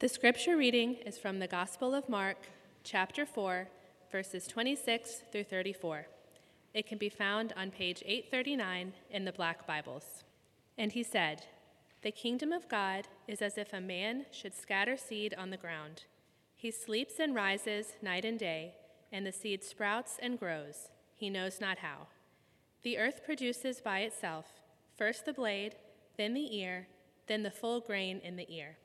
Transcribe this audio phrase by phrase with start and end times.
[0.00, 2.38] The scripture reading is from the Gospel of Mark,
[2.84, 3.68] chapter 4,
[4.10, 6.06] verses 26 through 34.
[6.72, 10.24] It can be found on page 839 in the Black Bibles.
[10.78, 11.44] And he said,
[12.00, 16.04] The kingdom of God is as if a man should scatter seed on the ground.
[16.56, 18.76] He sleeps and rises night and day,
[19.12, 20.88] and the seed sprouts and grows.
[21.14, 22.06] He knows not how.
[22.84, 24.46] The earth produces by itself
[24.96, 25.74] first the blade,
[26.16, 26.86] then the ear,
[27.26, 28.78] then the full grain in the ear.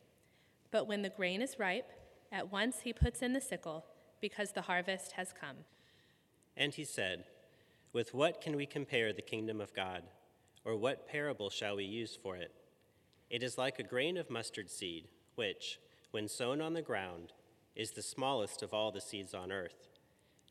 [0.76, 1.90] But when the grain is ripe,
[2.34, 3.86] at once he puts in the sickle,
[4.20, 5.56] because the harvest has come.
[6.58, 7.24] And he said,
[7.94, 10.04] With what can we compare the kingdom of God?
[10.66, 12.52] Or what parable shall we use for it?
[13.30, 15.80] It is like a grain of mustard seed, which,
[16.12, 17.32] when sown on the ground,
[17.74, 19.88] is the smallest of all the seeds on earth.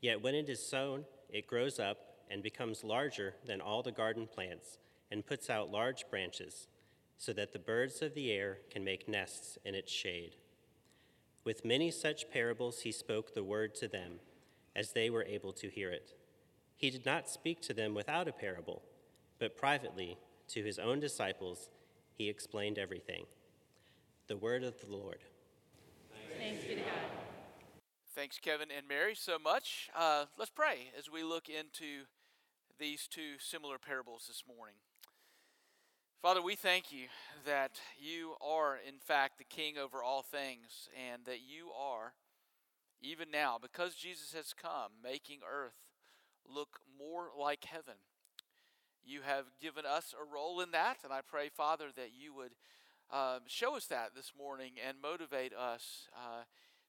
[0.00, 1.98] Yet when it is sown, it grows up
[2.30, 4.78] and becomes larger than all the garden plants
[5.10, 6.66] and puts out large branches,
[7.18, 10.36] so that the birds of the air can make nests in its shade.
[11.44, 14.20] With many such parables, he spoke the word to them,
[14.74, 16.12] as they were able to hear it.
[16.76, 18.82] He did not speak to them without a parable,
[19.38, 21.68] but privately to his own disciples
[22.14, 23.26] he explained everything.
[24.26, 25.18] The word of the Lord.
[26.38, 26.88] Thanks be to God.
[28.14, 29.90] Thanks, Kevin and Mary, so much.
[29.94, 32.04] Uh, let's pray as we look into
[32.78, 34.76] these two similar parables this morning.
[36.24, 37.08] Father, we thank you
[37.44, 42.14] that you are, in fact, the King over all things, and that you are,
[43.02, 45.76] even now, because Jesus has come, making earth
[46.48, 48.00] look more like heaven.
[49.04, 52.52] You have given us a role in that, and I pray, Father, that you would
[53.12, 56.44] um, show us that this morning and motivate us uh,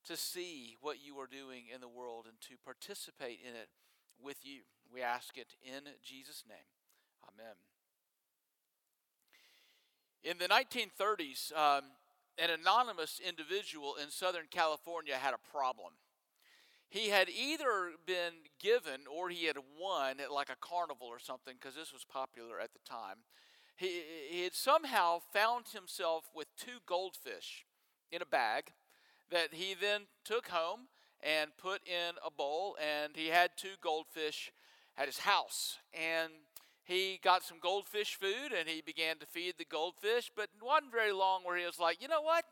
[0.06, 3.67] to see what you are doing in the world and to participate in it
[4.17, 4.61] with you.
[4.89, 6.72] We ask it in Jesus' name.
[7.28, 7.56] Amen.
[10.25, 11.83] In the 1930s, um,
[12.39, 15.93] an anonymous individual in Southern California had a problem.
[16.89, 21.53] He had either been given or he had won at like a carnival or something,
[21.59, 23.17] because this was popular at the time.
[23.77, 24.01] He,
[24.31, 27.63] he had somehow found himself with two goldfish
[28.11, 28.71] in a bag
[29.29, 30.88] that he then took home
[31.21, 34.51] and put in a bowl, and he had two goldfish
[34.97, 35.77] at his house.
[35.94, 36.31] And
[36.85, 40.91] he got some goldfish food and he began to feed the goldfish, but it wasn't
[40.91, 42.46] very long where he was like, you know what?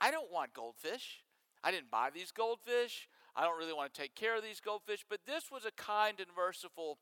[0.00, 1.22] I don't want goldfish.
[1.62, 3.08] I didn't buy these goldfish.
[3.36, 5.04] I don't really want to take care of these goldfish.
[5.08, 6.98] But this was a kind and merciful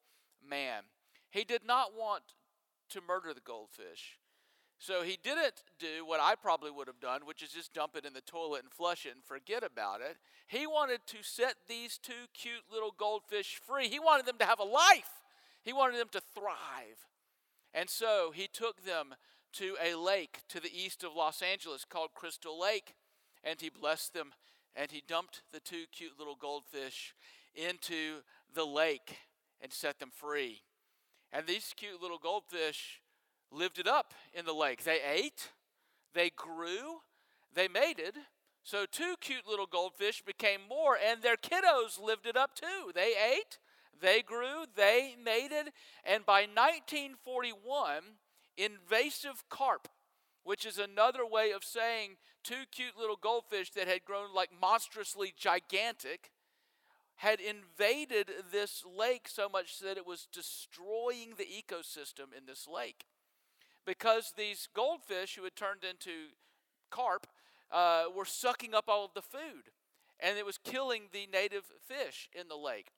[0.47, 0.83] man.
[1.31, 2.25] He did not want
[2.91, 4.19] to murder the goldfish.
[4.79, 8.05] So he didn't do what I probably would have done, which is just dump it
[8.05, 10.19] in the toilet and flush it and forget about it.
[10.47, 13.89] He wanted to set these two cute little goldfish free.
[13.89, 15.20] He wanted them to have a life.
[15.63, 17.07] He wanted them to thrive.
[17.73, 19.15] And so he took them
[19.55, 22.95] to a lake to the east of Los Angeles called Crystal Lake,
[23.43, 24.33] and he blessed them,
[24.77, 27.15] and he dumped the two cute little goldfish
[27.55, 28.21] into
[28.53, 29.19] the lake
[29.61, 30.63] and set them free.
[31.33, 33.01] And these cute little goldfish
[33.51, 34.85] lived it up in the lake.
[34.85, 35.51] They ate,
[36.15, 37.01] they grew,
[37.55, 38.15] they mated.
[38.63, 42.93] So, two cute little goldfish became more, and their kiddos lived it up too.
[42.95, 43.59] They ate,
[44.01, 45.73] they grew, they mated,
[46.05, 48.03] and by 1941,
[48.57, 49.89] invasive carp,
[50.45, 55.33] which is another way of saying two cute little goldfish that had grown like monstrously
[55.37, 56.31] gigantic,
[57.17, 63.05] had invaded this lake so much that it was destroying the ecosystem in this lake.
[63.85, 66.33] Because these goldfish who had turned into
[66.91, 67.27] carp
[67.71, 69.71] uh, were sucking up all of the food,
[70.19, 72.89] and it was killing the native fish in the lake.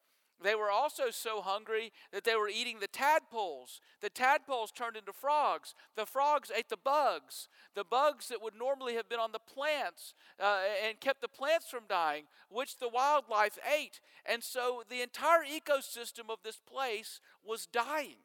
[0.43, 3.81] They were also so hungry that they were eating the tadpoles.
[4.01, 5.75] The tadpoles turned into frogs.
[5.97, 7.49] The frogs ate the bugs.
[7.75, 11.69] The bugs that would normally have been on the plants uh, and kept the plants
[11.69, 14.01] from dying, which the wildlife ate.
[14.25, 18.17] And so the entire ecosystem of this place was dying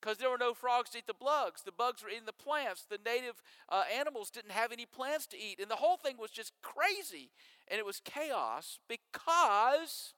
[0.00, 1.62] because there were no frogs to eat the bugs.
[1.62, 2.86] The bugs were eating the plants.
[2.88, 5.60] The native uh, animals didn't have any plants to eat.
[5.60, 7.30] And the whole thing was just crazy.
[7.68, 10.14] And it was chaos because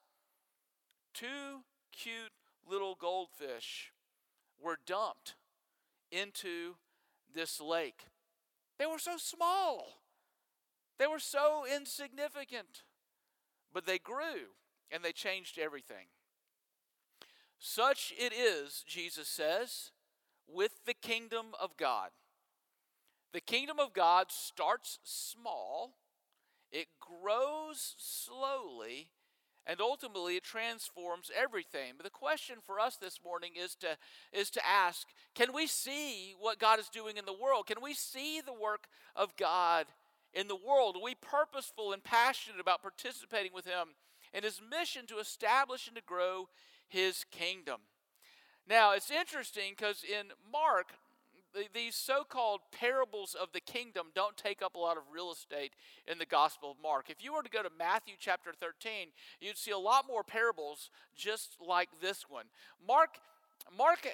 [1.23, 2.33] two cute
[2.69, 3.93] little goldfish
[4.61, 5.37] were dumped
[6.11, 6.75] into
[7.33, 8.07] this lake.
[8.79, 10.01] They were so small,
[10.99, 12.83] they were so insignificant,
[13.73, 14.51] but they grew
[14.91, 16.07] and they changed everything.
[17.59, 19.93] Such it is, Jesus says,
[20.49, 22.11] with the kingdom of God.
[23.33, 25.95] The kingdom of God starts small,
[26.73, 29.09] it grows slowly,
[29.67, 33.97] and ultimately it transforms everything but the question for us this morning is to
[34.33, 37.95] is to ask can we see what god is doing in the world can we
[37.95, 39.87] see the work of god
[40.35, 40.97] in the world?
[40.97, 43.89] Are we purposeful and passionate about participating with Him
[44.33, 46.49] in His mission to establish and to grow
[46.89, 47.81] His kingdom?
[48.69, 50.93] Now, it's interesting because in Mark,
[51.75, 55.73] these so called parables of the kingdom don't take up a lot of real estate
[56.07, 57.11] in the Gospel of Mark.
[57.11, 59.09] If you were to go to Matthew chapter 13,
[59.41, 62.47] you'd see a lot more parables just like this one.
[62.87, 63.19] Mark,
[63.77, 64.07] Mark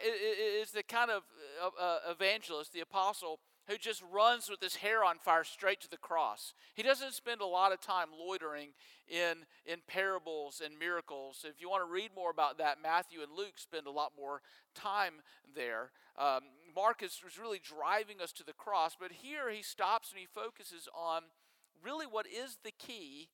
[0.61, 1.23] is the kind of
[1.63, 3.39] uh, uh, evangelist, the apostle,
[3.69, 6.55] who just runs with his hair on fire straight to the cross.
[6.75, 8.71] He doesn't spend a lot of time loitering
[9.09, 11.45] in, in parables and miracles.
[11.47, 14.41] If you want to read more about that, Matthew and Luke spend a lot more
[14.75, 15.15] time
[15.55, 15.91] there.
[16.19, 16.41] Um,
[16.75, 20.27] Mark is, is really driving us to the cross, but here he stops and he
[20.27, 21.23] focuses on
[21.83, 23.29] really what is the key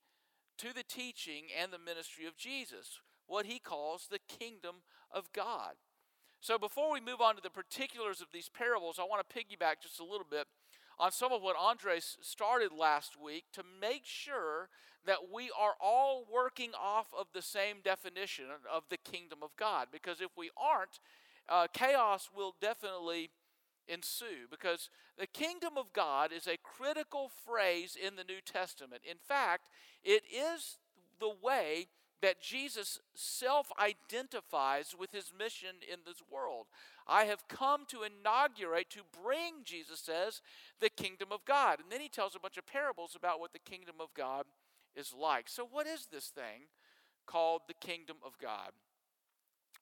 [0.59, 4.77] to the teaching and the ministry of Jesus, what he calls the kingdom
[5.11, 5.75] of God.
[6.41, 9.81] So before we move on to the particulars of these parables, I want to piggyback
[9.83, 10.47] just a little bit
[10.99, 14.69] on some of what Andres started last week to make sure
[15.07, 19.89] that we are all working off of the same definition of the kingdom of God.
[19.93, 21.01] Because if we aren't,
[21.49, 23.31] uh, chaos will definitely
[23.89, 24.47] ensue.
[24.51, 29.03] Because the kingdom of God is a critical phrase in the New Testament.
[29.09, 29.69] In fact,
[30.03, 30.79] it is
[31.21, 31.89] the way
[32.23, 36.67] that Jesus self identifies with his mission in this world.
[37.07, 40.41] I have come to inaugurate, to bring, Jesus says,
[40.81, 41.81] the kingdom of God.
[41.81, 44.47] And then he tells a bunch of parables about what the kingdom of God
[44.97, 45.49] is like.
[45.49, 46.69] So, what is this thing
[47.27, 48.71] called the kingdom of God?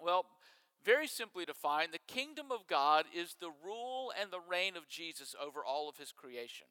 [0.00, 0.26] Well,
[0.84, 5.34] very simply defined, the kingdom of God is the rule and the reign of Jesus
[5.40, 6.67] over all of his creation.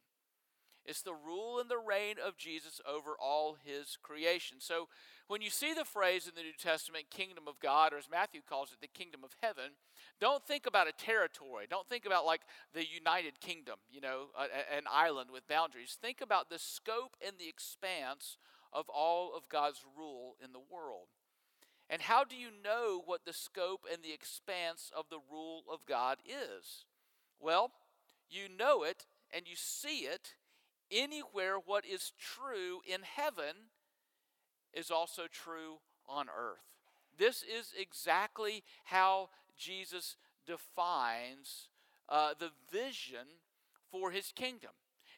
[0.85, 4.57] It's the rule and the reign of Jesus over all his creation.
[4.59, 4.87] So
[5.27, 8.41] when you see the phrase in the New Testament, kingdom of God, or as Matthew
[8.47, 9.71] calls it, the kingdom of heaven,
[10.19, 11.67] don't think about a territory.
[11.69, 12.41] Don't think about like
[12.73, 15.97] the United Kingdom, you know, a, an island with boundaries.
[16.01, 18.37] Think about the scope and the expanse
[18.73, 21.07] of all of God's rule in the world.
[21.91, 25.85] And how do you know what the scope and the expanse of the rule of
[25.85, 26.85] God is?
[27.38, 27.71] Well,
[28.29, 30.35] you know it and you see it
[30.89, 33.67] anywhere what is true in heaven
[34.73, 36.63] is also true on earth.
[37.17, 40.15] This is exactly how Jesus
[40.47, 41.67] defines
[42.07, 43.27] uh, the vision
[43.91, 44.71] for his kingdom.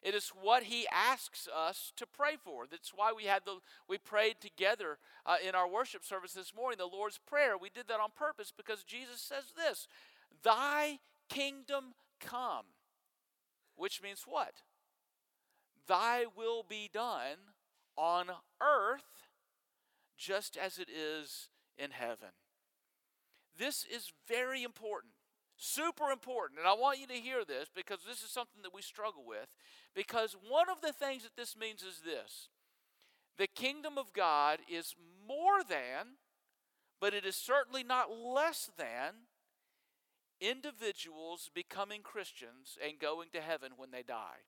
[0.04, 2.66] It is what he asks us to pray for.
[2.70, 3.56] That's why we had the
[3.88, 7.56] we prayed together uh, in our worship service this morning, the Lord's Prayer.
[7.56, 9.88] We did that on purpose because Jesus says this:
[10.42, 10.98] "Thy
[11.30, 12.66] kingdom come,"
[13.76, 14.62] which means what?
[15.86, 17.38] Thy will be done
[17.96, 18.26] on
[18.60, 19.28] earth
[20.18, 21.48] just as it is
[21.78, 22.28] in heaven.
[23.58, 25.14] This is very important,
[25.56, 26.58] super important.
[26.58, 29.48] And I want you to hear this because this is something that we struggle with.
[29.94, 32.48] Because one of the things that this means is this
[33.38, 34.94] the kingdom of God is
[35.26, 36.16] more than,
[37.00, 39.14] but it is certainly not less than,
[40.40, 44.44] individuals becoming Christians and going to heaven when they die.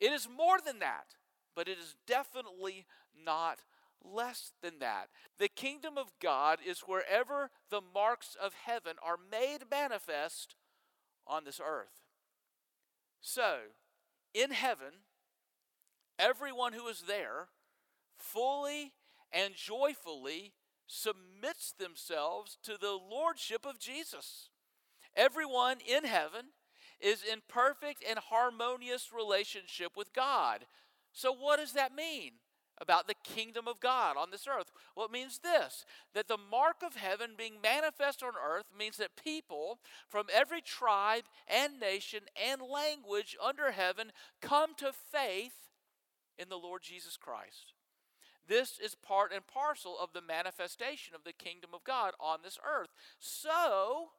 [0.00, 1.14] It is more than that,
[1.54, 2.86] but it is definitely
[3.24, 3.60] not
[4.04, 5.08] less than that.
[5.38, 10.54] The kingdom of God is wherever the marks of heaven are made manifest
[11.26, 12.04] on this earth.
[13.20, 13.56] So,
[14.34, 15.04] in heaven,
[16.18, 17.48] everyone who is there
[18.18, 18.92] fully
[19.32, 20.52] and joyfully
[20.86, 24.50] submits themselves to the lordship of Jesus.
[25.16, 26.46] Everyone in heaven
[27.00, 30.66] is in perfect and harmonious relationship with God.
[31.12, 32.32] So, what does that mean?
[32.78, 34.70] About the kingdom of God on this earth.
[34.94, 39.22] Well, it means this that the mark of heaven being manifest on earth means that
[39.22, 39.78] people
[40.08, 45.54] from every tribe and nation and language under heaven come to faith
[46.38, 47.72] in the Lord Jesus Christ.
[48.48, 52.58] This is part and parcel of the manifestation of the kingdom of God on this
[52.64, 52.90] earth.
[53.18, 54.10] So,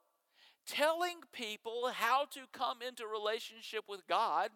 [0.67, 4.49] telling people how to come into relationship with God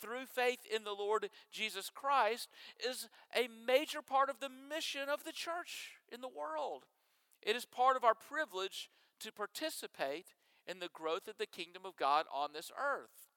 [0.00, 2.48] through faith in the Lord Jesus Christ
[2.78, 6.84] is a major part of the mission of the church in the world.
[7.42, 10.34] It is part of our privilege to participate
[10.66, 13.30] in the growth of the kingdom of God on this earth.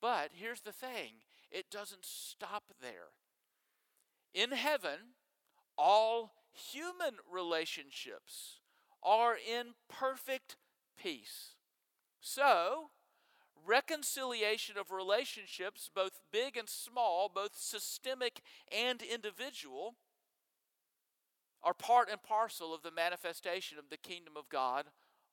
[0.00, 3.12] But here's the thing it doesn't stop there.
[4.32, 5.14] In heaven,
[5.78, 8.60] all human relationships
[9.02, 10.56] are in perfect
[11.00, 11.54] peace.
[12.20, 12.90] So,
[13.66, 18.40] reconciliation of relationships, both big and small, both systemic
[18.70, 19.94] and individual,
[21.62, 24.84] are part and parcel of the manifestation of the kingdom of God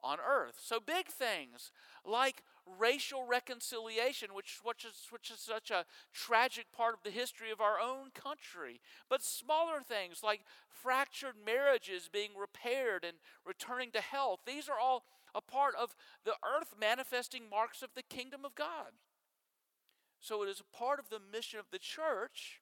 [0.04, 0.60] on earth.
[0.62, 1.72] So big things
[2.06, 2.44] like
[2.80, 7.62] racial reconciliation, which, which, is, which is such a tragic part of the history of
[7.62, 8.80] our own country.
[9.10, 14.42] But smaller things like fractured marriages being repaired and returning to health.
[14.46, 15.04] These are all
[15.34, 18.92] a part of the earth manifesting marks of the kingdom of God.
[20.20, 22.62] So it is a part of the mission of the church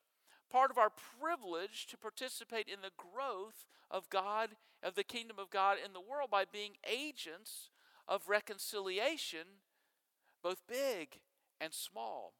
[0.49, 4.49] part of our privilege to participate in the growth of God,
[4.83, 7.69] of the kingdom of God in the world by being agents
[8.07, 9.61] of reconciliation,
[10.41, 11.19] both big
[11.61, 12.33] and small.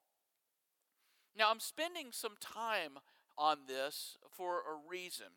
[1.37, 2.99] Now, I'm spending some time
[3.37, 5.27] on this for a reason.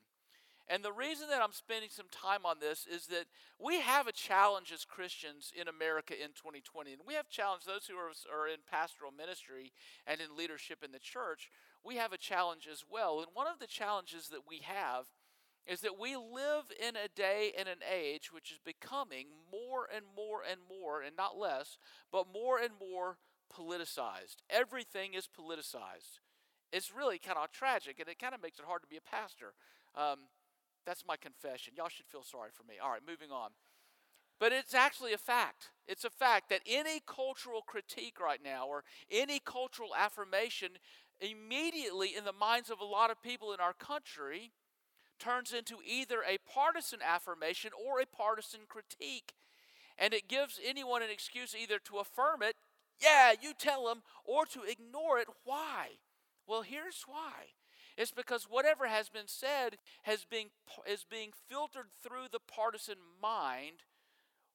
[0.69, 3.27] And the reason that I'm spending some time on this is that
[3.59, 6.93] we have a challenge as Christians in America in 2020.
[6.93, 9.73] And we have challenged those who are, are in pastoral ministry
[10.07, 11.51] and in leadership in the church
[11.85, 13.19] we have a challenge as well.
[13.19, 15.07] And one of the challenges that we have
[15.67, 20.05] is that we live in a day and an age which is becoming more and
[20.17, 21.79] more and more, and not less,
[22.11, 23.19] but more and more
[23.53, 24.37] politicized.
[24.51, 26.19] Everything is politicized.
[26.73, 29.01] It's really kind of tragic, and it kind of makes it hard to be a
[29.01, 29.55] pastor.
[29.95, 30.21] Um,
[30.87, 31.75] that's my confession.
[31.77, 32.75] Y'all should feel sorry for me.
[32.83, 33.51] All right, moving on.
[34.41, 35.71] But it's actually a fact.
[35.87, 40.71] It's a fact that any cultural critique right now or any cultural affirmation
[41.23, 44.53] immediately in the minds of a lot of people in our country
[45.19, 49.33] turns into either a partisan affirmation or a partisan critique.
[49.97, 52.57] And it gives anyone an excuse either to affirm it,
[53.01, 55.29] yeah, you tell them, or to ignore it.
[55.45, 55.99] Why?
[56.47, 57.53] Well, here's why.
[57.97, 60.47] It's because whatever has been said has been
[60.89, 63.85] is being filtered through the partisan mind,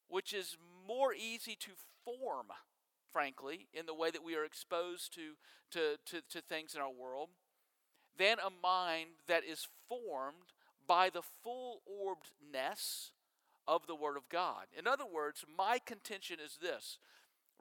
[0.07, 0.57] which is
[0.87, 1.71] more easy to
[2.03, 2.47] form
[3.17, 5.33] frankly, in the way that we are exposed to,
[5.71, 7.29] to, to, to things in our world,
[8.15, 10.53] than a mind that is formed
[10.87, 13.09] by the full orbedness
[13.67, 14.65] of the Word of God.
[14.77, 16.99] In other words, my contention is this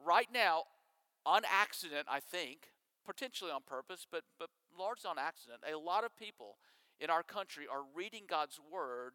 [0.04, 0.64] right now,
[1.24, 2.72] on accident, I think,
[3.06, 6.58] potentially on purpose, but, but largely on accident, a lot of people
[7.00, 9.14] in our country are reading God's Word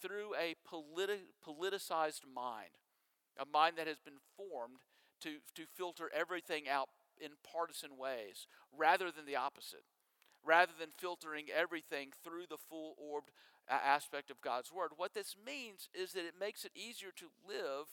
[0.00, 2.78] through a politi- politicized mind,
[3.38, 4.78] a mind that has been formed
[5.24, 6.88] to, to filter everything out
[7.20, 9.84] in partisan ways rather than the opposite.
[10.44, 13.30] Rather than filtering everything through the full orbed
[13.68, 14.90] aspect of God's Word.
[14.96, 17.86] What this means is that it makes it easier to live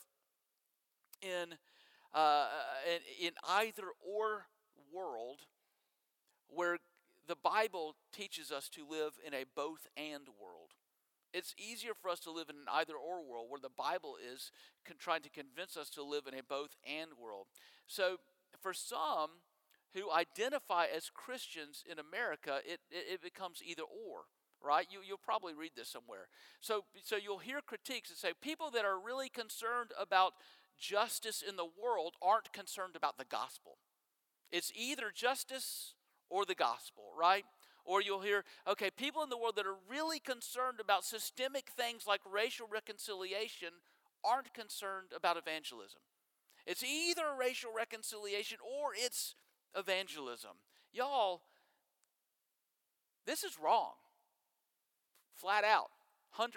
[1.22, 1.56] in,
[2.14, 2.48] uh,
[2.86, 4.48] in, in either or
[4.94, 5.40] world
[6.50, 6.78] where
[7.28, 10.61] the Bible teaches us to live in a both and world.
[11.34, 14.52] It's easier for us to live in an either or world where the Bible is
[14.86, 17.48] con- trying to convince us to live in a both and world.
[17.88, 18.18] So,
[18.62, 19.30] for some
[19.94, 24.26] who identify as Christians in America, it, it, it becomes either or
[24.64, 24.88] right?
[24.90, 26.28] You, you'll probably read this somewhere.
[26.60, 30.34] So, so you'll hear critiques that say people that are really concerned about
[30.78, 33.78] justice in the world aren't concerned about the gospel.
[34.52, 35.96] It's either justice
[36.30, 37.46] or the gospel, right?
[37.84, 42.06] Or you'll hear, okay, people in the world that are really concerned about systemic things
[42.08, 43.70] like racial reconciliation
[44.24, 46.02] aren't concerned about evangelism.
[46.68, 49.36] It's either racial reconciliation or it's
[49.76, 50.52] evangelism.
[50.94, 51.42] Y'all,
[53.26, 53.94] this is wrong.
[55.36, 55.90] Flat out.
[56.38, 56.52] 100%.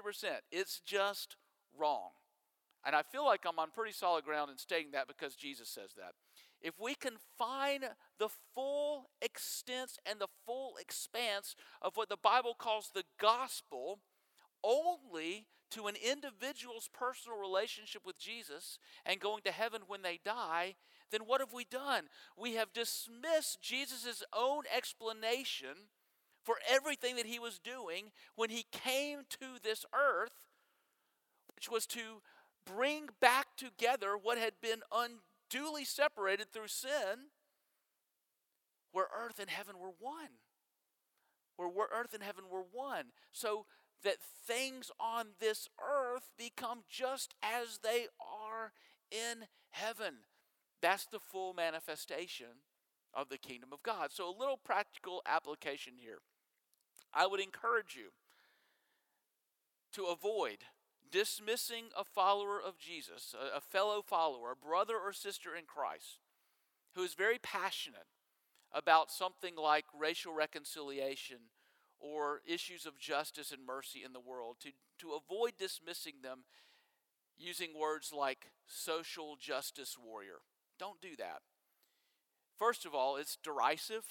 [0.53, 1.37] It's just
[1.77, 2.11] wrong.
[2.85, 5.91] And I feel like I'm on pretty solid ground in stating that because Jesus says
[5.97, 6.13] that
[6.65, 7.85] if we confine
[8.19, 14.01] the full extent and the full expanse of what the Bible calls the gospel
[14.65, 20.77] only to an individual's personal relationship with Jesus and going to heaven when they die,
[21.11, 22.05] then what have we done?
[22.35, 25.91] We have dismissed Jesus' own explanation
[26.43, 28.07] for everything that he was doing
[28.37, 30.33] when he came to this earth,
[31.55, 32.23] which was to
[32.65, 35.21] bring back together what had been undone
[35.51, 37.31] duly separated through sin,
[38.93, 40.41] where earth and heaven were one.
[41.57, 43.07] Where earth and heaven were one.
[43.33, 43.67] So
[44.03, 48.73] that things on this earth become just as they are
[49.11, 50.15] in heaven.
[50.81, 52.63] That's the full manifestation
[53.15, 54.13] of the kingdom of God.
[54.13, 56.19] So, a little practical application here.
[57.13, 58.11] I would encourage you
[59.93, 60.59] to avoid
[61.11, 66.21] dismissing a follower of Jesus, a, a fellow follower, a brother or sister in Christ,
[66.95, 68.07] who is very passionate
[68.73, 71.39] about something like racial reconciliation
[72.01, 76.41] or issues of justice and mercy in the world, to, to avoid dismissing them
[77.39, 80.41] using words like social justice warrior.
[80.79, 81.41] Don't do that.
[82.59, 84.05] First of all, it's derisive,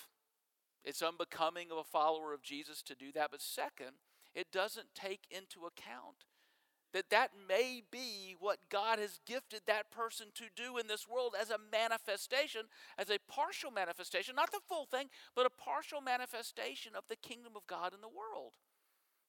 [0.83, 3.31] it's unbecoming of a follower of Jesus to do that.
[3.31, 3.91] But second,
[4.33, 6.25] it doesn't take into account
[6.93, 11.33] that that may be what God has gifted that person to do in this world
[11.39, 12.61] as a manifestation,
[12.97, 17.53] as a partial manifestation, not the full thing, but a partial manifestation of the kingdom
[17.55, 18.53] of God in the world.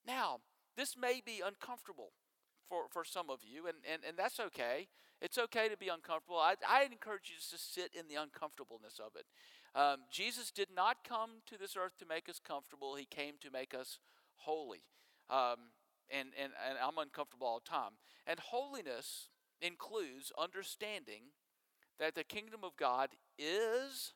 [0.06, 0.40] Now,
[0.76, 2.12] this may be uncomfortable
[2.68, 4.88] for, for some of you, and, and, and that's okay.
[5.22, 6.38] It's okay to be uncomfortable.
[6.38, 9.24] I, I encourage you to sit in the uncomfortableness of it.
[9.78, 13.50] Um, Jesus did not come to this earth to make us comfortable, He came to
[13.50, 13.98] make us
[14.36, 14.82] holy.
[15.30, 15.72] Um,
[16.10, 17.92] and, and, and I'm uncomfortable all the time.
[18.26, 19.28] And holiness
[19.60, 21.32] includes understanding
[21.98, 24.12] that the kingdom of God is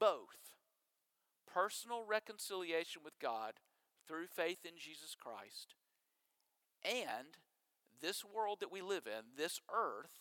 [0.00, 0.56] both
[1.52, 3.54] personal reconciliation with God
[4.06, 5.74] through faith in Jesus Christ
[6.84, 7.36] and
[8.00, 10.20] this world that we live in, this earth,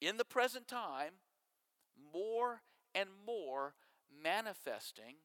[0.00, 1.14] in the present time,
[2.12, 2.62] more
[2.94, 3.74] and more
[4.22, 5.16] manifesting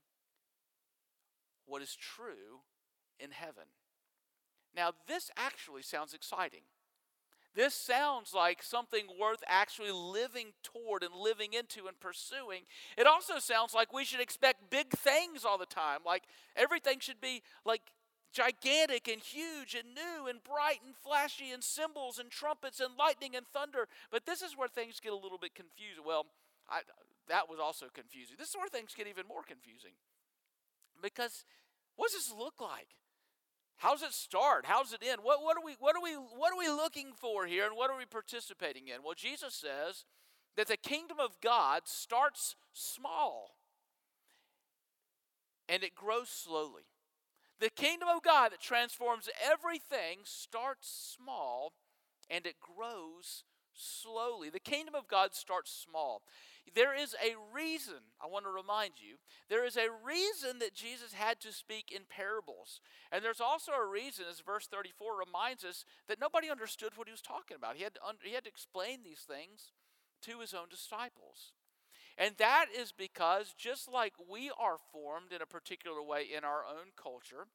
[1.65, 2.61] what is true
[3.19, 3.63] in heaven.
[4.75, 6.61] Now, this actually sounds exciting.
[7.53, 12.61] This sounds like something worth actually living toward and living into and pursuing.
[12.97, 15.99] It also sounds like we should expect big things all the time.
[16.05, 16.23] Like
[16.55, 17.81] everything should be like
[18.31, 23.35] gigantic and huge and new and bright and flashy and cymbals and trumpets and lightning
[23.35, 23.89] and thunder.
[24.09, 26.03] But this is where things get a little bit confusing.
[26.05, 26.27] Well,
[26.69, 26.81] I,
[27.27, 28.37] that was also confusing.
[28.39, 29.91] This is where things get even more confusing.
[31.01, 31.43] Because
[31.97, 32.95] what does this look like?
[33.81, 34.65] How's it start?
[34.67, 35.21] How's it end?
[35.23, 37.89] What, what, are we, what, are we, what are we looking for here and what
[37.89, 39.01] are we participating in?
[39.03, 40.05] Well, Jesus says
[40.55, 43.55] that the kingdom of God starts small
[45.67, 46.83] and it grows slowly.
[47.59, 51.73] The kingdom of God that transforms everything starts small
[52.29, 54.51] and it grows slowly.
[54.51, 56.21] The kingdom of God starts small.
[56.73, 59.15] There is a reason, I want to remind you,
[59.49, 62.79] there is a reason that Jesus had to speak in parables.
[63.11, 67.11] And there's also a reason, as verse 34 reminds us, that nobody understood what he
[67.11, 67.75] was talking about.
[67.75, 69.73] He had to, he had to explain these things
[70.23, 71.51] to his own disciples.
[72.17, 76.63] And that is because just like we are formed in a particular way in our
[76.63, 77.47] own culture,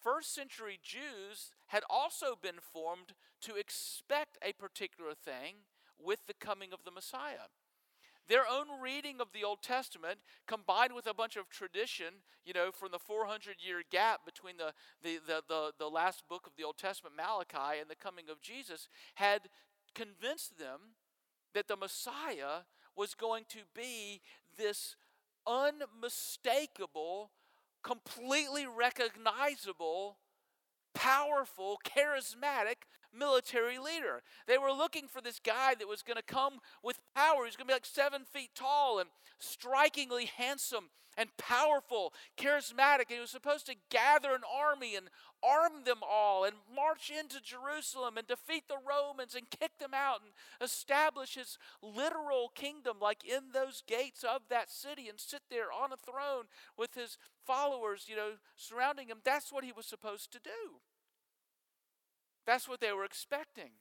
[0.00, 5.66] first century Jews had also been formed to expect a particular thing
[5.98, 7.50] with the coming of the Messiah.
[8.28, 12.70] Their own reading of the Old Testament, combined with a bunch of tradition, you know,
[12.70, 16.64] from the 400 year gap between the, the, the, the, the last book of the
[16.64, 19.48] Old Testament, Malachi, and the coming of Jesus, had
[19.94, 20.94] convinced them
[21.54, 22.64] that the Messiah
[22.94, 24.20] was going to be
[24.58, 24.96] this
[25.46, 27.30] unmistakable,
[27.82, 30.18] completely recognizable,
[30.94, 32.84] powerful, charismatic
[33.16, 34.22] military leader.
[34.46, 37.44] They were looking for this guy that was going to come with power.
[37.44, 43.06] He's going to be like seven feet tall and strikingly handsome and powerful, charismatic.
[43.08, 45.08] And he was supposed to gather an army and
[45.42, 50.20] arm them all and march into Jerusalem and defeat the Romans and kick them out
[50.22, 55.72] and establish his literal kingdom, like in those gates of that city, and sit there
[55.72, 56.44] on a throne
[56.76, 59.18] with his followers, you know, surrounding him.
[59.24, 60.80] That's what he was supposed to do.
[62.48, 63.72] That's what they were expecting.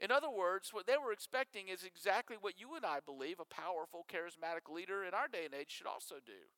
[0.00, 3.44] In other words, what they were expecting is exactly what you and I believe a
[3.44, 6.50] powerful, charismatic leader in our day and age should also do.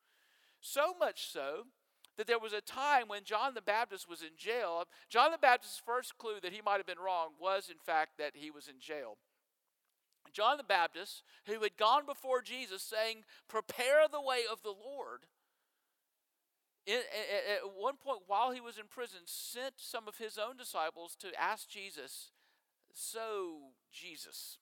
[0.62, 1.64] So much so
[2.16, 4.84] that there was a time when John the Baptist was in jail.
[5.10, 8.32] John the Baptist's first clue that he might have been wrong was, in fact, that
[8.36, 9.18] he was in jail.
[10.32, 15.26] John the Baptist, who had gone before Jesus saying, Prepare the way of the Lord,
[16.86, 21.28] at, one point while he was in prison, sent some of his own disciples to
[21.40, 22.30] ask Jesus,
[22.92, 24.58] So, Jesus,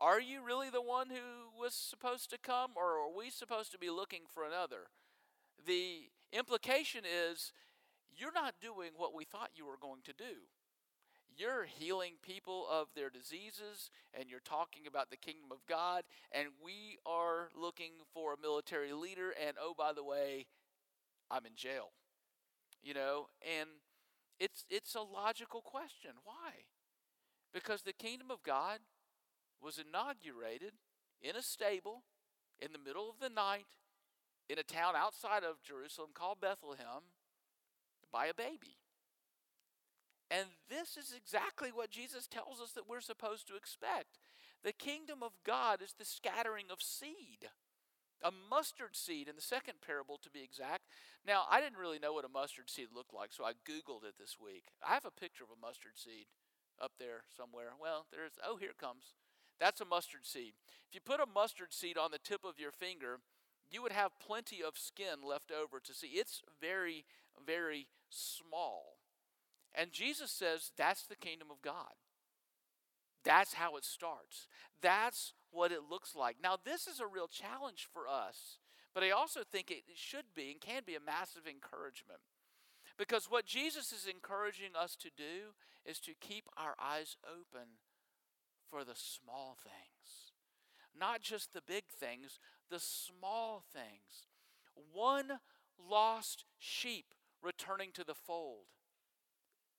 [0.00, 3.78] are you really the one who was supposed to come, or are we supposed to
[3.78, 4.88] be looking for another?
[5.66, 7.52] The implication is
[8.16, 10.46] you're not doing what we thought you were going to do.
[11.36, 16.48] You're healing people of their diseases and you're talking about the kingdom of God, and
[16.64, 19.34] we are looking for a military leader.
[19.44, 20.46] And oh, by the way,
[21.30, 21.92] I'm in jail.
[22.82, 23.68] You know, and
[24.38, 26.12] it's it's a logical question.
[26.24, 26.66] Why?
[27.52, 28.80] Because the kingdom of God
[29.62, 30.72] was inaugurated
[31.22, 32.02] in a stable
[32.60, 33.78] in the middle of the night
[34.48, 37.08] in a town outside of Jerusalem called Bethlehem
[38.12, 38.76] by a baby.
[40.30, 44.18] And this is exactly what Jesus tells us that we're supposed to expect.
[44.62, 47.48] The kingdom of God is the scattering of seed
[48.24, 50.83] a mustard seed in the second parable to be exact.
[51.26, 54.14] Now, I didn't really know what a mustard seed looked like, so I Googled it
[54.18, 54.64] this week.
[54.86, 56.26] I have a picture of a mustard seed
[56.80, 57.72] up there somewhere.
[57.80, 59.14] Well, there's, oh, here it comes.
[59.58, 60.52] That's a mustard seed.
[60.88, 63.20] If you put a mustard seed on the tip of your finger,
[63.70, 66.08] you would have plenty of skin left over to see.
[66.08, 67.06] It's very,
[67.46, 68.98] very small.
[69.74, 71.94] And Jesus says that's the kingdom of God.
[73.24, 74.48] That's how it starts.
[74.82, 76.36] That's what it looks like.
[76.42, 78.58] Now, this is a real challenge for us,
[78.94, 82.20] but I also think it should be and can be a massive encouragement.
[82.96, 85.52] Because what Jesus is encouraging us to do
[85.84, 87.68] is to keep our eyes open
[88.70, 90.32] for the small things.
[90.98, 92.38] Not just the big things,
[92.70, 94.28] the small things.
[94.92, 95.40] One
[95.78, 98.66] lost sheep returning to the fold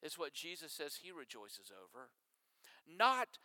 [0.04, 2.10] is what Jesus says he rejoices over.
[2.86, 3.40] Not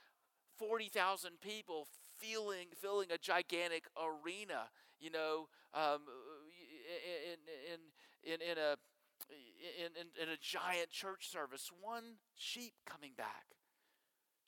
[0.59, 1.87] 40,000 people
[2.18, 4.68] feeling, filling a gigantic arena,
[5.00, 6.00] you know, um,
[8.24, 8.76] in, in, in, in, a,
[9.78, 11.70] in, in, in a giant church service.
[11.80, 13.46] One sheep coming back.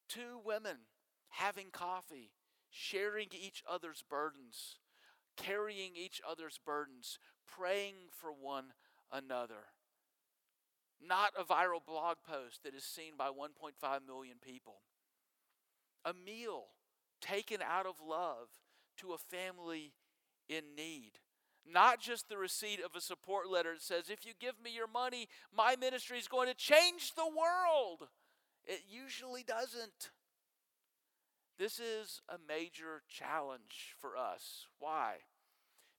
[0.08, 0.76] Two women
[1.30, 2.30] having coffee,
[2.70, 4.78] sharing each other's burdens,
[5.36, 8.66] carrying each other's burdens, praying for one
[9.10, 9.70] another.
[11.04, 14.82] Not a viral blog post that is seen by 1.5 million people.
[16.04, 16.66] A meal
[17.20, 18.48] taken out of love
[18.98, 19.94] to a family
[20.56, 21.12] in need.
[21.66, 24.88] Not just the receipt of a support letter that says, if you give me your
[24.88, 28.08] money, my ministry is going to change the world.
[28.64, 30.10] It usually doesn't.
[31.58, 34.66] This is a major challenge for us.
[34.78, 35.18] Why?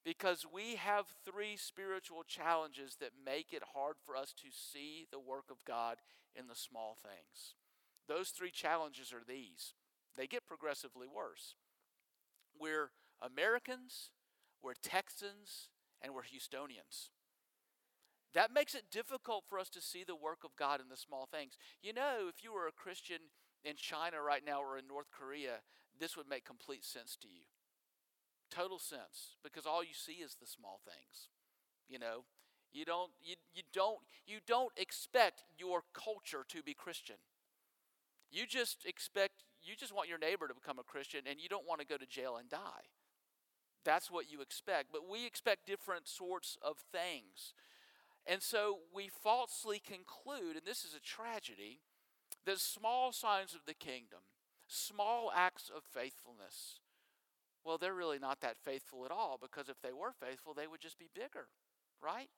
[0.04, 5.20] Because we have three spiritual challenges that make it hard for us to see the
[5.20, 5.98] work of God
[6.36, 7.56] in the small things.
[8.10, 9.74] Those three challenges are these
[10.16, 11.56] they get progressively worse.
[12.60, 14.12] We're Americans,
[14.64, 15.70] we're Texans,
[16.02, 17.10] and we're Houstonians.
[18.34, 21.28] That makes it difficult for us to see the work of God in the small
[21.32, 21.58] things.
[21.84, 23.30] You know, if you were a Christian
[23.64, 25.62] in China right now or in North Korea,
[26.00, 27.46] this would make complete sense to you.
[28.50, 31.30] Total sense, because all you see is the small things.
[31.88, 32.24] You know,
[32.72, 37.18] you don't you, you don't you don't expect your culture to be Christian.
[38.32, 41.68] You just expect you just want your neighbor to become a Christian and you don't
[41.68, 42.90] want to go to jail and die.
[43.84, 44.90] That's what you expect.
[44.92, 47.54] But we expect different sorts of things.
[48.26, 51.82] And so we falsely conclude, and this is a tragedy,
[52.46, 54.20] that small signs of the kingdom,
[54.68, 56.80] small acts of faithfulness,
[57.66, 60.82] well, they're really not that faithful at all because if they were faithful, they would
[60.82, 61.48] just be bigger,
[62.02, 62.30] right?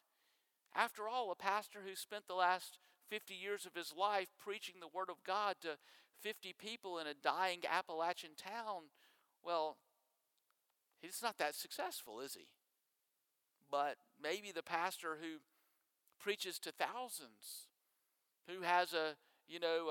[0.75, 2.77] After all, a pastor who spent the last
[3.09, 5.77] 50 years of his life preaching the Word of God to
[6.21, 8.89] 50 people in a dying Appalachian town,
[9.43, 9.77] well,
[11.05, 12.47] he's not that successful, is he?
[13.69, 15.39] But maybe the pastor who
[16.19, 17.67] preaches to thousands,
[18.47, 19.15] who has a
[19.47, 19.89] you know,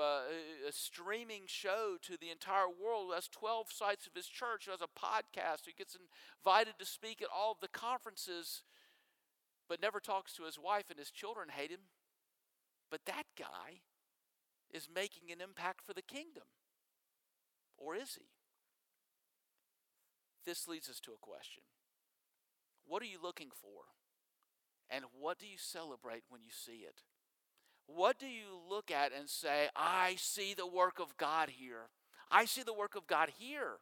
[0.67, 4.71] a streaming show to the entire world, who has 12 sites of his church, who
[4.71, 5.95] has a podcast, who gets
[6.45, 8.63] invited to speak at all of the conferences,
[9.69, 11.87] but never talks to his wife and his children hate him.
[12.91, 13.79] But that guy
[14.71, 16.43] is making an impact for the kingdom.
[17.77, 18.25] Or is he?
[20.45, 21.63] This leads us to a question
[22.85, 23.83] What are you looking for?
[24.89, 27.01] And what do you celebrate when you see it?
[27.87, 31.89] What do you look at and say, I see the work of God here?
[32.31, 33.77] I see the work of God here.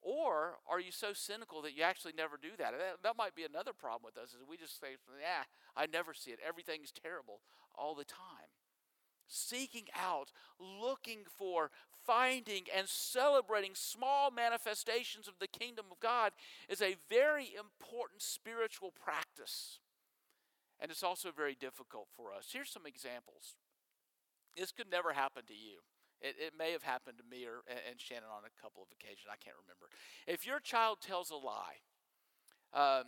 [0.00, 2.72] Or are you so cynical that you actually never do that?
[3.02, 5.44] That might be another problem with us is we just say, yeah,
[5.76, 6.38] I never see it.
[6.46, 7.40] Everything's terrible
[7.76, 8.52] all the time.
[9.26, 11.70] Seeking out, looking for,
[12.08, 16.32] finding, and celebrating small manifestations of the kingdom of God
[16.66, 19.78] is a very important spiritual practice.
[20.80, 22.48] And it's also very difficult for us.
[22.50, 23.56] Here's some examples.
[24.56, 25.84] This could never happen to you.
[26.22, 29.28] It, it may have happened to me or, and Shannon on a couple of occasions.
[29.30, 29.92] I can't remember.
[30.26, 31.84] If your child tells a lie
[32.72, 33.04] um,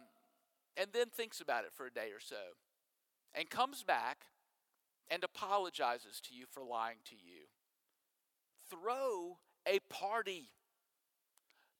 [0.76, 2.60] and then thinks about it for a day or so
[3.34, 4.26] and comes back
[5.08, 7.48] and apologizes to you for lying to you,
[8.70, 10.50] throw a party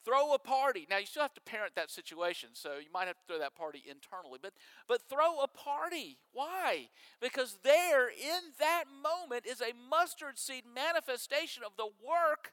[0.03, 0.87] Throw a party.
[0.89, 3.55] Now you still have to parent that situation, so you might have to throw that
[3.55, 4.55] party internally, but
[4.89, 6.17] but throw a party.
[6.33, 6.89] Why?
[7.21, 12.53] Because there in that moment is a mustard seed manifestation of the work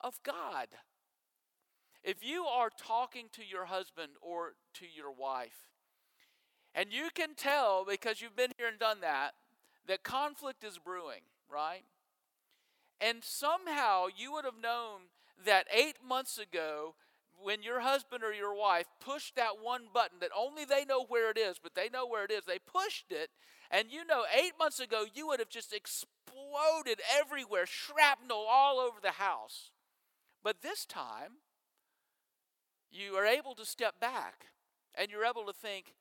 [0.00, 0.68] of God.
[2.04, 5.68] If you are talking to your husband or to your wife,
[6.72, 9.32] and you can tell because you've been here and done that,
[9.88, 11.82] that conflict is brewing, right?
[13.00, 15.10] And somehow you would have known
[15.44, 16.94] that eight months ago,
[17.42, 21.30] when your husband or your wife pushed that one button that only they know where
[21.30, 23.30] it is, but they know where it is, they pushed it,
[23.70, 28.98] and you know, eight months ago, you would have just exploded everywhere, shrapnel all over
[29.02, 29.72] the house.
[30.42, 31.38] But this time,
[32.90, 34.46] you are able to step back
[34.94, 35.94] and you're able to think,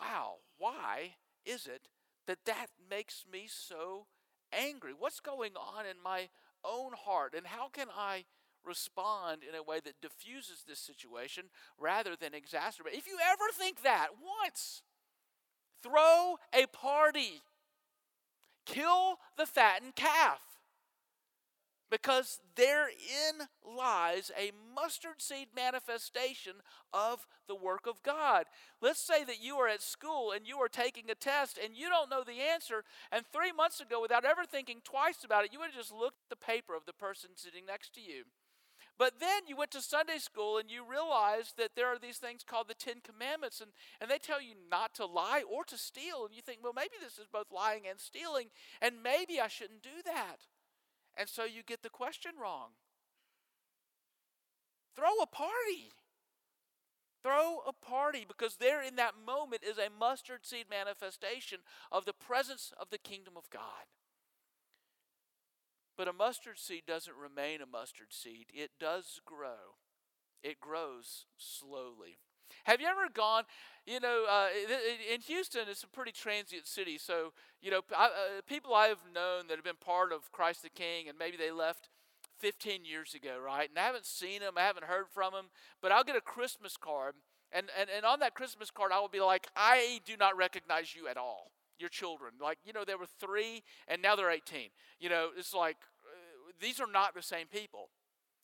[0.00, 1.88] wow, why is it
[2.26, 4.06] that that makes me so
[4.52, 4.92] angry?
[4.96, 6.28] What's going on in my
[6.64, 7.34] own heart?
[7.36, 8.24] And how can I
[8.64, 11.44] respond in a way that diffuses this situation
[11.78, 12.94] rather than exacerbate?
[12.94, 14.08] If you ever think that
[14.42, 14.82] once,
[15.82, 17.42] throw a party,
[18.66, 20.40] kill the fattened calf
[21.90, 26.54] because therein lies a mustard seed manifestation
[26.92, 28.44] of the work of God.
[28.80, 31.88] Let's say that you are at school and you are taking a test and you
[31.88, 35.58] don't know the answer, and three months ago, without ever thinking twice about it, you
[35.58, 38.24] would have just looked at the paper of the person sitting next to you.
[38.98, 42.42] But then you went to Sunday school and you realized that there are these things
[42.42, 43.70] called the Ten Commandments, and,
[44.00, 46.26] and they tell you not to lie or to steal.
[46.26, 48.48] And you think, well, maybe this is both lying and stealing,
[48.82, 50.38] and maybe I shouldn't do that.
[51.18, 52.70] And so you get the question wrong.
[54.94, 55.92] Throw a party.
[57.24, 61.58] Throw a party because there in that moment is a mustard seed manifestation
[61.90, 63.90] of the presence of the kingdom of God.
[65.96, 69.74] But a mustard seed doesn't remain a mustard seed, it does grow.
[70.44, 72.20] It grows slowly.
[72.64, 73.44] Have you ever gone,
[73.86, 74.48] you know, uh,
[75.12, 76.98] in Houston, it's a pretty transient city.
[76.98, 77.32] So,
[77.62, 78.10] you know, I, uh,
[78.46, 81.50] people I have known that have been part of Christ the King, and maybe they
[81.50, 81.88] left
[82.38, 83.68] 15 years ago, right?
[83.68, 85.46] And I haven't seen them, I haven't heard from them,
[85.80, 87.14] but I'll get a Christmas card.
[87.50, 90.94] And, and, and on that Christmas card, I will be like, I do not recognize
[90.94, 92.34] you at all, your children.
[92.40, 94.68] Like, you know, they were three and now they're 18.
[95.00, 97.88] You know, it's like, uh, these are not the same people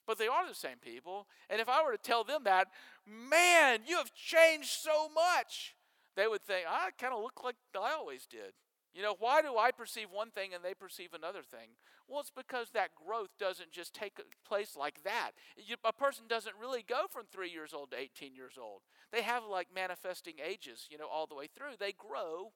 [0.06, 1.26] but they are the same people.
[1.48, 2.68] And if I were to tell them that,
[3.06, 5.74] man, you have changed so much,
[6.16, 8.52] they would think, I kind of look like I always did.
[8.94, 11.70] You know, why do I perceive one thing and they perceive another thing?
[12.06, 15.32] Well, it's because that growth doesn't just take place like that.
[15.56, 18.82] You, a person doesn't really go from three years old to 18 years old.
[19.10, 21.74] They have like manifesting ages, you know, all the way through.
[21.80, 22.52] They grow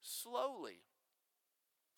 [0.00, 0.80] slowly.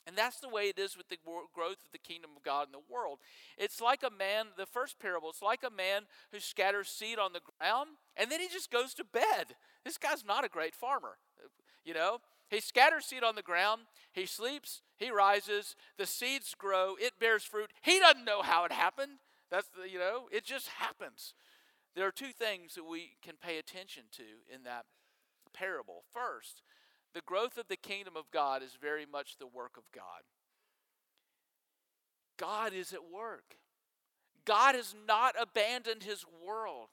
[0.06, 1.16] And that's the way it is with the
[1.54, 3.20] growth of the kingdom of God in the world.
[3.56, 7.32] It's like a man, the first parable, it's like a man who scatters seed on
[7.32, 9.56] the ground and then he just goes to bed.
[9.84, 11.16] This guy's not a great farmer.
[11.84, 16.94] You know, he scatters seed on the ground, he sleeps, he rises, the seeds grow,
[16.98, 17.70] it bears fruit.
[17.82, 19.18] He doesn't know how it happened.
[19.50, 21.34] That's the, you know, it just happens.
[21.94, 24.84] There are two things that we can pay attention to in that
[25.52, 26.04] parable.
[26.12, 26.62] First,
[27.14, 30.22] the growth of the kingdom of God is very much the work of God.
[32.36, 33.56] God is at work.
[34.44, 36.88] God has not abandoned his world.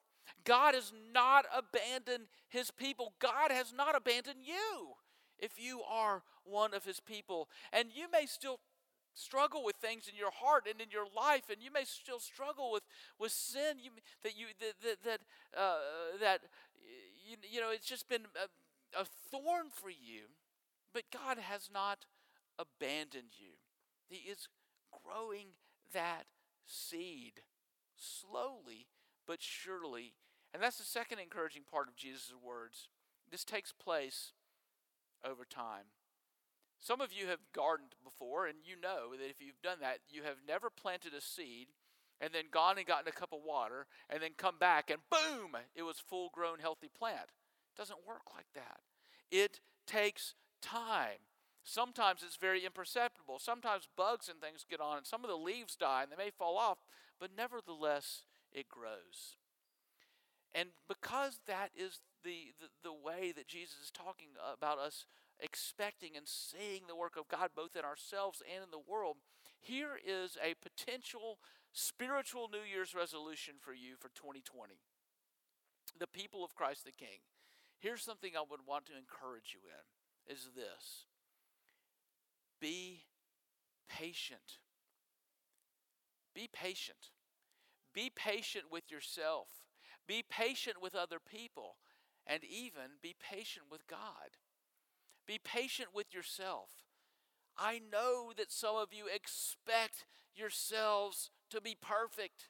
[0.46, 3.14] God has not abandoned his people.
[3.20, 4.94] God has not abandoned you
[5.40, 7.50] if you are one of his people.
[7.74, 8.60] And you may still
[9.14, 12.72] struggle with things in your heart and in your life, and you may still struggle
[12.72, 12.84] with,
[13.20, 13.92] with sin you,
[14.24, 15.20] that you that that
[15.58, 15.78] uh,
[16.20, 16.42] that
[17.28, 18.48] you, you know it's just been uh,
[18.98, 20.36] a thorn for you,
[20.94, 22.06] but God has not
[22.60, 23.54] abandoned you.
[24.08, 24.48] He is
[24.92, 25.48] growing
[25.94, 26.26] that
[26.66, 27.42] seed
[27.96, 28.88] slowly
[29.28, 30.14] but surely.
[30.54, 32.90] And that's the second encouraging part of Jesus' words.
[33.30, 34.34] This takes place
[35.24, 35.86] over time.
[36.80, 40.24] Some of you have gardened before, and you know that if you've done that, you
[40.24, 41.68] have never planted a seed
[42.20, 45.56] and then gone and gotten a cup of water and then come back and boom,
[45.76, 47.30] it was full grown, healthy plant
[47.78, 48.80] doesn't work like that.
[49.32, 51.28] It takes time.
[51.64, 53.40] Sometimes it's very imperceptible.
[53.40, 56.32] Sometimes bugs and things get on, and some of the leaves die and they may
[56.32, 56.80] fall off,
[57.20, 59.38] but nevertheless, it grows.
[60.54, 65.06] And because that is the, the, the, way that Jesus is talking about us
[65.40, 69.18] expecting and seeing the work of God both in ourselves and in the world,
[69.60, 71.40] here is a potential
[71.72, 74.76] spiritual New Year's resolution for you for 2020.
[75.98, 77.24] The people of Christ the King.
[77.82, 81.06] Here's something I would want to encourage you in is this.
[82.60, 83.02] Be
[83.90, 84.60] patient.
[86.36, 87.10] Be patient.
[87.94, 89.48] Be patient with yourself.
[90.08, 91.78] Be patient with other people.
[92.28, 94.38] And even be patient with God.
[95.28, 96.70] Be patient with yourself.
[97.58, 102.48] I know that some of you expect yourselves to be perfect.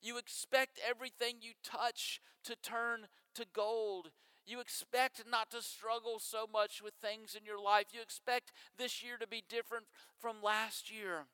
[0.00, 4.10] You expect everything you touch to turn to gold.
[4.48, 7.88] You expect not to struggle so much with things in your life.
[7.92, 9.84] You expect this year to be different
[10.18, 11.26] from last year.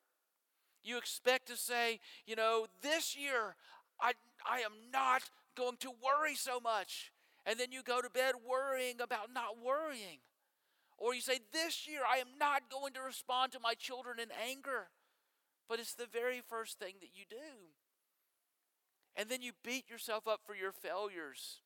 [0.83, 3.55] You expect to say, you know, this year
[4.01, 5.23] I, I am not
[5.57, 7.13] going to worry so much.
[7.47, 10.19] And then you go to bed worrying about not worrying.
[10.99, 14.29] Or you say, This year I am not going to respond to my children in
[14.51, 14.89] anger.
[15.69, 17.71] But it's the very first thing that you do.
[19.15, 21.61] And then you beat yourself up for your failures.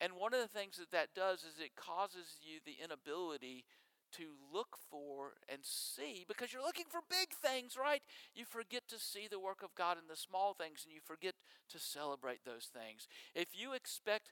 [0.00, 3.64] And one of the things that that does is it causes you the inability
[4.12, 8.02] to look for and see because you're looking for big things, right?
[8.34, 11.34] You forget to see the work of God in the small things and you forget
[11.70, 13.08] to celebrate those things.
[13.34, 14.30] If you expect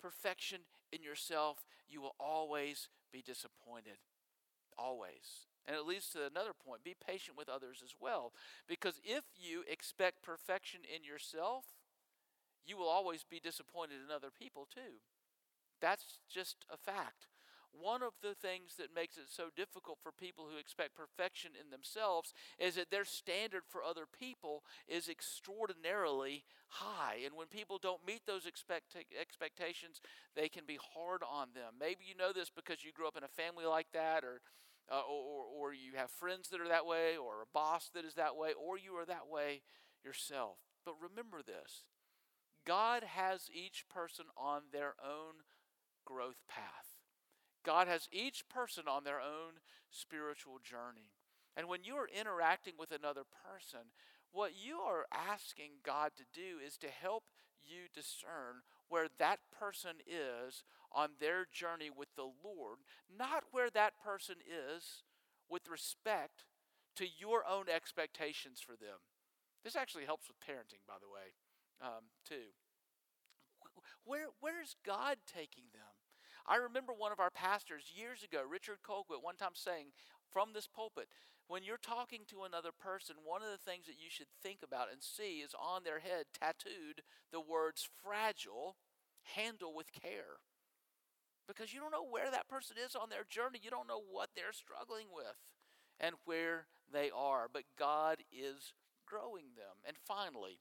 [0.00, 0.60] perfection
[0.92, 3.98] in yourself, you will always be disappointed.
[4.76, 5.48] Always.
[5.66, 8.32] And it leads to another point be patient with others as well.
[8.68, 11.64] Because if you expect perfection in yourself,
[12.66, 15.00] you will always be disappointed in other people too.
[15.80, 17.26] That's just a fact.
[17.72, 21.70] One of the things that makes it so difficult for people who expect perfection in
[21.70, 27.16] themselves is that their standard for other people is extraordinarily high.
[27.24, 30.00] And when people don't meet those expect- expectations,
[30.36, 31.74] they can be hard on them.
[31.80, 34.42] Maybe you know this because you grew up in a family like that, or,
[34.90, 38.14] uh, or, or you have friends that are that way, or a boss that is
[38.14, 39.62] that way, or you are that way
[40.04, 40.58] yourself.
[40.84, 41.84] But remember this
[42.66, 45.42] God has each person on their own
[46.04, 46.98] growth path.
[47.64, 51.12] God has each person on their own spiritual journey.
[51.56, 53.92] And when you are interacting with another person,
[54.32, 57.24] what you are asking God to do is to help
[57.62, 64.00] you discern where that person is on their journey with the Lord, not where that
[64.02, 65.04] person is
[65.48, 66.44] with respect
[66.96, 69.04] to your own expectations for them.
[69.64, 71.36] This actually helps with parenting, by the way,
[71.82, 72.54] um, too.
[74.04, 75.82] Where, where's God taking them?
[76.46, 79.94] I remember one of our pastors years ago, Richard Colquitt, one time saying
[80.32, 81.08] from this pulpit,
[81.46, 84.90] when you're talking to another person, one of the things that you should think about
[84.90, 88.76] and see is on their head tattooed the words fragile,
[89.36, 90.40] handle with care.
[91.46, 93.58] Because you don't know where that person is on their journey.
[93.62, 95.36] You don't know what they're struggling with
[96.00, 97.48] and where they are.
[97.52, 98.72] But God is
[99.06, 99.82] growing them.
[99.84, 100.60] And finally,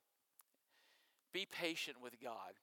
[1.33, 2.59] be patient with God.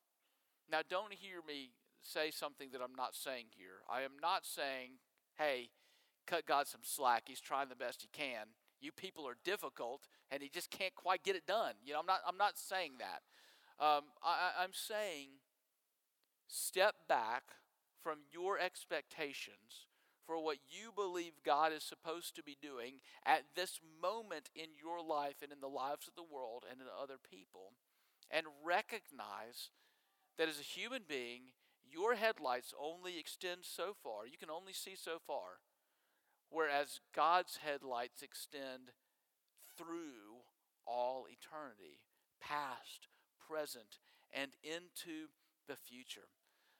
[0.70, 1.70] Now, don't hear me
[2.02, 3.82] say something that I'm not saying here.
[3.90, 4.98] I am not saying,
[5.36, 5.70] hey,
[6.26, 7.24] cut God some slack.
[7.26, 8.48] He's trying the best he can.
[8.80, 11.74] You people are difficult, and he just can't quite get it done.
[11.84, 12.20] You know, I'm not.
[12.26, 13.22] I'm not saying that.
[13.84, 15.28] Um, I, I'm saying,
[16.46, 17.42] step back
[18.02, 19.86] from your expectations
[20.26, 25.02] for what you believe God is supposed to be doing at this moment in your
[25.02, 27.72] life and in the lives of the world and in other people,
[28.30, 29.70] and recognize
[30.36, 31.52] that as a human being,
[31.90, 34.26] your headlights only extend so far.
[34.26, 35.60] You can only see so far.
[36.50, 38.92] Whereas God's headlights extend
[39.76, 40.44] through
[40.86, 42.00] all eternity,
[42.40, 43.08] past,
[43.48, 43.98] present,
[44.32, 45.28] and into
[45.68, 46.28] the future.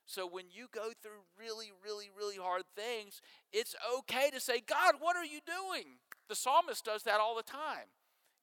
[0.05, 3.21] So when you go through really, really, really hard things,
[3.53, 5.99] it's okay to say, God, what are you doing?
[6.27, 7.93] The psalmist does that all the time.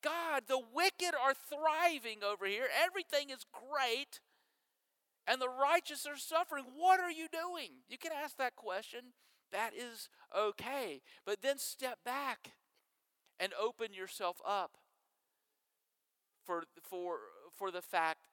[0.02, 2.66] God, the wicked are thriving over here.
[2.84, 4.20] Everything is great
[5.26, 6.64] and the righteous are suffering.
[6.76, 7.82] What are you doing?
[7.88, 9.12] You can ask that question.
[9.52, 11.02] That is okay.
[11.24, 12.52] But then step back
[13.38, 14.72] and open yourself up
[16.44, 17.18] for, for,
[17.56, 18.28] for the fact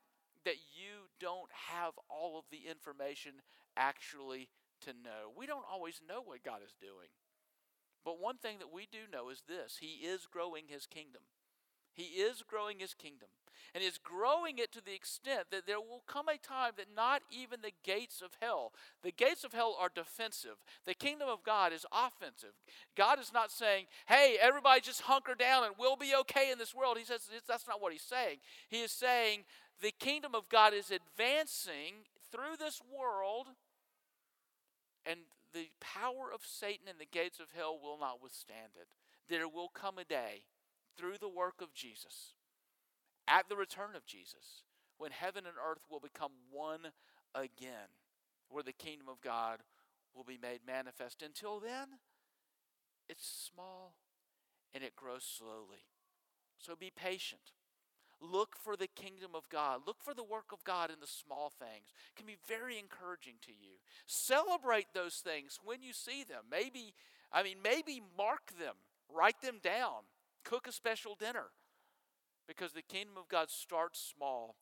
[0.45, 3.33] that you don't have all of the information
[3.75, 4.49] actually
[4.81, 5.31] to know.
[5.35, 7.09] We don't always know what God is doing.
[8.05, 11.21] But one thing that we do know is this He is growing His kingdom.
[11.93, 13.29] He is growing his kingdom.
[13.75, 17.23] And is growing it to the extent that there will come a time that not
[17.31, 20.57] even the gates of hell, the gates of hell are defensive.
[20.85, 22.53] The kingdom of God is offensive.
[22.95, 26.75] God is not saying, hey, everybody just hunker down and we'll be okay in this
[26.75, 26.99] world.
[26.99, 28.37] He says that's not what he's saying.
[28.69, 29.39] He is saying
[29.81, 33.47] the kingdom of God is advancing through this world
[35.03, 35.19] and
[35.53, 38.87] the power of Satan and the gates of hell will not withstand it.
[39.29, 40.43] There will come a day
[40.97, 42.33] through the work of Jesus,
[43.27, 44.63] at the return of Jesus,
[44.97, 46.91] when heaven and earth will become one
[47.35, 47.89] again,
[48.49, 49.59] where the kingdom of God
[50.15, 51.21] will be made manifest.
[51.21, 51.87] Until then,
[53.09, 53.95] it's small
[54.73, 55.85] and it grows slowly.
[56.57, 57.41] So be patient.
[58.21, 59.81] Look for the kingdom of God.
[59.85, 61.91] Look for the work of God in the small things.
[62.11, 63.75] It can be very encouraging to you.
[64.05, 66.45] Celebrate those things when you see them.
[66.49, 66.93] Maybe,
[67.33, 68.75] I mean, maybe mark them,
[69.13, 70.03] write them down.
[70.43, 71.47] Cook a special dinner
[72.47, 74.55] because the kingdom of God starts small,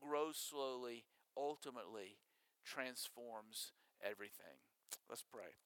[0.00, 1.04] grows slowly,
[1.36, 2.18] ultimately
[2.64, 3.72] transforms
[4.02, 4.60] everything.
[5.08, 5.56] Let's pray.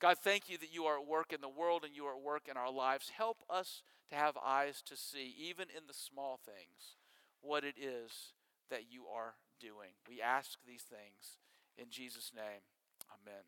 [0.00, 2.22] God, thank you that you are at work in the world and you are at
[2.22, 3.12] work in our lives.
[3.16, 6.96] Help us to have eyes to see, even in the small things,
[7.42, 8.32] what it is
[8.70, 9.90] that you are doing.
[10.08, 11.38] We ask these things
[11.76, 12.62] in Jesus' name.
[13.12, 13.44] Amen.